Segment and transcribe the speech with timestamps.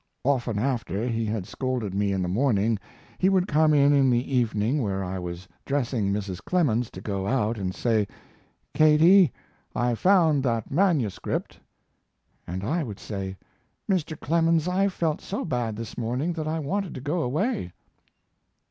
[0.23, 2.79] Often after he had scolded me in the morning
[3.19, 6.43] he would come in in the evening where I was dressing Mrs.
[6.43, 8.07] Clemens to go out and say,
[8.73, 9.31] "Katie,
[9.75, 11.59] I found that manuscript."
[12.47, 13.37] And I would say,
[13.87, 14.19] "Mr.
[14.19, 17.71] Clemens, I felt so bad this morning that I wanted to go away."